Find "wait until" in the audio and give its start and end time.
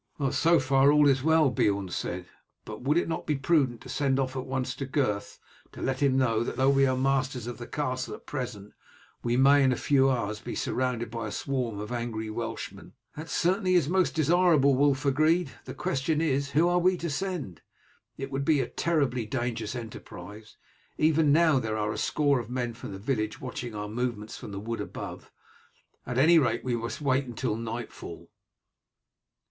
27.01-27.55